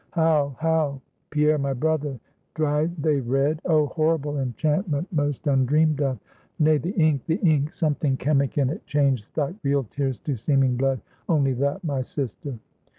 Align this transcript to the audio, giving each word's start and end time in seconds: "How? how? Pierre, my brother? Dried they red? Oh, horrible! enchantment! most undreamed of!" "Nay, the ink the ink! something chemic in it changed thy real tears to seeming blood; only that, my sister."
"How? 0.13 0.55
how? 0.59 0.99
Pierre, 1.29 1.59
my 1.59 1.73
brother? 1.73 2.19
Dried 2.55 3.03
they 3.03 3.19
red? 3.21 3.61
Oh, 3.65 3.85
horrible! 3.85 4.39
enchantment! 4.39 5.07
most 5.13 5.45
undreamed 5.45 6.01
of!" 6.01 6.17
"Nay, 6.57 6.79
the 6.79 6.95
ink 6.95 7.23
the 7.27 7.37
ink! 7.41 7.71
something 7.71 8.17
chemic 8.17 8.57
in 8.57 8.71
it 8.71 8.83
changed 8.87 9.27
thy 9.35 9.53
real 9.61 9.83
tears 9.83 10.17
to 10.21 10.35
seeming 10.37 10.75
blood; 10.75 11.01
only 11.29 11.53
that, 11.53 11.83
my 11.83 12.01
sister." 12.01 12.57